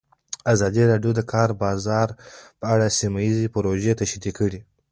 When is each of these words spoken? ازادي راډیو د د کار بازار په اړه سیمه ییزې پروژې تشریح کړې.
ازادي 0.53 0.83
راډیو 0.91 1.11
د 1.15 1.17
د 1.17 1.21
کار 1.31 1.49
بازار 1.63 2.07
په 2.59 2.65
اړه 2.73 2.95
سیمه 2.99 3.19
ییزې 3.25 3.47
پروژې 3.55 3.93
تشریح 4.01 4.33
کړې. 4.39 4.59